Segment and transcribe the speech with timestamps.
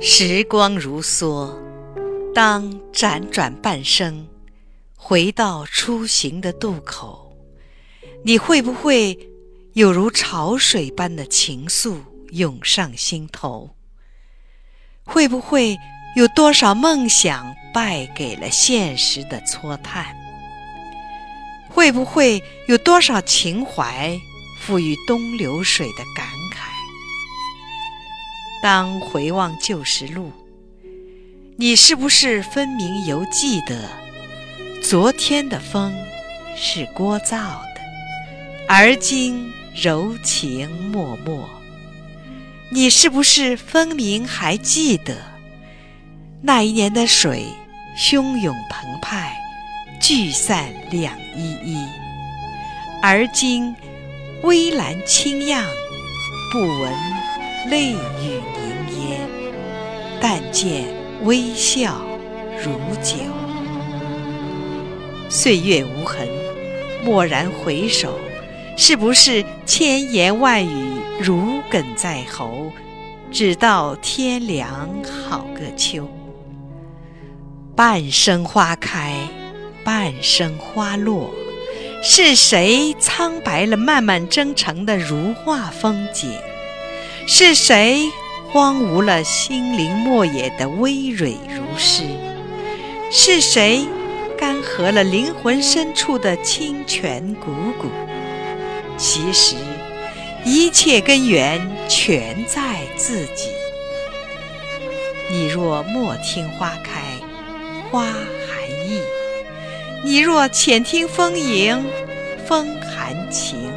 [0.00, 1.52] 时光如梭，
[2.32, 4.28] 当辗转半生，
[4.94, 7.36] 回到初行的渡口，
[8.24, 9.18] 你会不会
[9.72, 11.96] 有如潮水般的情愫
[12.30, 13.74] 涌上心头？
[15.02, 15.76] 会不会
[16.14, 20.14] 有多少梦想败给了现实的搓探？
[21.68, 24.16] 会不会有多少情怀
[24.60, 26.67] 赋予东流水的感慨？
[28.60, 30.32] 当回望旧时路，
[31.56, 33.88] 你是不是分明犹记得，
[34.82, 35.94] 昨天的风
[36.56, 37.80] 是聒噪的，
[38.66, 41.48] 而今柔情脉脉？
[42.70, 45.16] 你是不是分明还记得，
[46.42, 47.46] 那一年的水
[47.96, 49.36] 汹涌澎湃，
[50.00, 51.86] 聚散两依依，
[53.00, 53.72] 而今
[54.42, 55.64] 微澜轻漾，
[56.52, 56.92] 不闻。
[57.66, 57.96] 泪雨
[58.56, 59.20] 凝噎，
[60.20, 60.84] 但见
[61.24, 62.00] 微笑
[62.62, 63.16] 如酒。
[65.28, 66.26] 岁月无痕，
[67.04, 68.18] 蓦然回首，
[68.76, 72.72] 是不是千言万语如鲠在喉？
[73.30, 76.08] 只道天凉好个秋。
[77.76, 79.14] 半生花开，
[79.84, 81.34] 半生花落，
[82.02, 86.30] 是谁苍白了漫漫征程的如画风景？
[87.30, 88.10] 是谁
[88.50, 92.04] 荒芜了心灵莫野的葳蕤如诗？
[93.12, 93.86] 是谁
[94.38, 97.90] 干涸了灵魂深处的清泉汩汩？
[98.96, 99.56] 其实，
[100.42, 103.50] 一切根源全在自己。
[105.30, 107.02] 你若莫听花开，
[107.90, 109.02] 花含意；
[110.02, 111.84] 你若浅听风吟，
[112.46, 113.70] 风含情。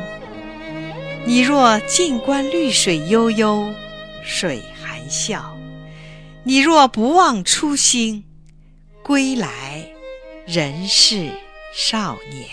[1.23, 3.72] 你若静观绿水悠悠，
[4.23, 5.55] 水含笑；
[6.44, 8.25] 你若不忘初心，
[9.03, 9.88] 归来
[10.47, 11.30] 仍是
[11.75, 12.47] 少年。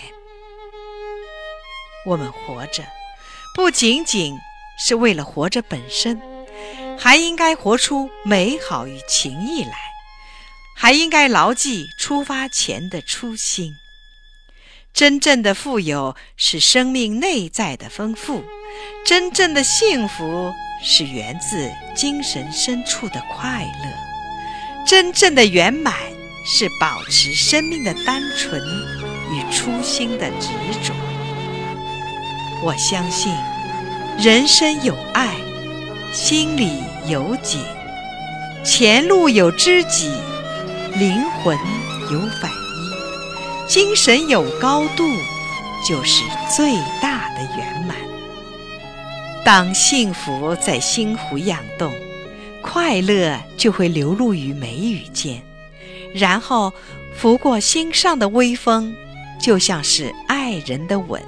[2.05, 2.85] 我们活着，
[3.55, 4.37] 不仅仅
[4.79, 6.21] 是为了活着本身，
[6.99, 9.77] 还应该活出美好与情谊来，
[10.77, 13.73] 还应该牢记出发前的初心。
[14.95, 18.43] 真正的富有是生命内在的丰富，
[19.05, 20.53] 真正的幸福
[20.83, 25.95] 是源自精神深处的快乐，真正的圆满
[26.45, 28.61] 是保持生命的单纯
[29.33, 30.49] 与初心的执
[30.83, 30.95] 着。
[32.63, 33.33] 我相信，
[34.19, 35.37] 人生有爱，
[36.13, 37.65] 心里有景，
[38.65, 40.11] 前路有知己，
[40.95, 41.57] 灵魂
[42.11, 42.51] 有反。
[43.69, 45.05] 精神有高度，
[45.87, 46.23] 就是
[46.57, 46.73] 最
[47.03, 47.95] 大的圆满。
[49.49, 51.91] 当幸福在心湖漾动，
[52.61, 55.41] 快乐就会流露于眉宇间，
[56.13, 56.71] 然后
[57.17, 58.95] 拂过心上的微风，
[59.41, 61.23] 就像是爱人的吻，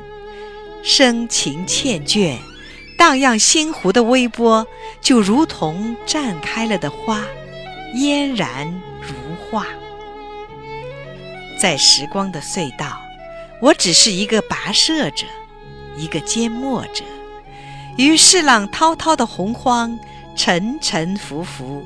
[0.83, 2.37] 深情缱绻，
[2.99, 4.67] 荡漾心湖的微波，
[5.01, 7.25] 就如同绽开了的花，
[7.95, 8.71] 嫣然
[9.01, 9.15] 如
[9.51, 9.67] 画。
[11.59, 13.01] 在时光的隧道，
[13.63, 15.25] 我只是一个跋涉者，
[15.97, 17.03] 一个缄默者，
[17.97, 19.99] 于世浪滔滔的洪荒
[20.37, 21.85] 沉沉浮浮，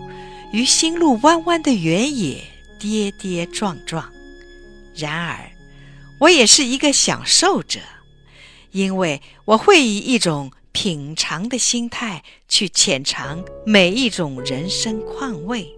[0.53, 2.43] 于心路弯弯的原野
[2.79, 4.09] 跌跌撞撞。
[4.95, 5.51] 然而，
[6.21, 7.81] 我也是一个享受者，
[8.71, 15.75] 因为我会以一种品尝的心态去浅尝每一种人生况味。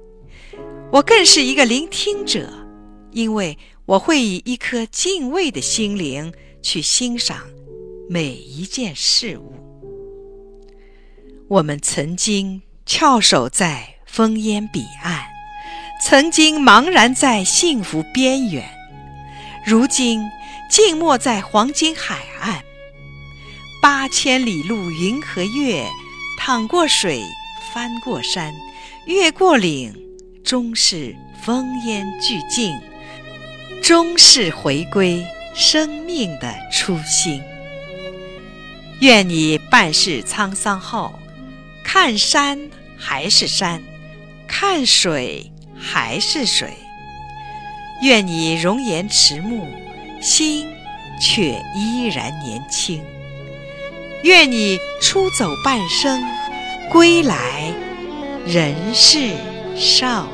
[0.93, 2.51] 我更是一个聆听者，
[3.13, 3.59] 因为。
[3.87, 7.39] 我会以一颗敬畏的心灵去欣赏
[8.11, 9.53] 每一件事物。
[11.49, 15.27] 我们曾经翘首在烽烟彼岸，
[16.03, 18.69] 曾经茫然在幸福边缘，
[19.65, 20.29] 如今
[20.69, 22.65] 静默在黄金海岸。
[23.81, 25.87] 八千里路云和月，
[26.37, 27.23] 淌过水，
[27.73, 28.53] 翻过山，
[29.05, 29.95] 越过岭，
[30.43, 31.15] 终是
[31.45, 32.77] 烽烟俱尽。
[33.81, 37.41] 终是回归生命的初心。
[38.98, 41.16] 愿你半世沧桑后，
[41.98, 43.83] 看山还是山，
[44.47, 46.75] 看水还是水。
[48.03, 49.66] 愿你容颜迟暮，
[50.21, 50.69] 心
[51.19, 53.03] 却依然年轻。
[54.25, 56.22] 愿你出走半生，
[56.91, 57.72] 归来
[58.47, 59.31] 仍是
[59.75, 60.28] 少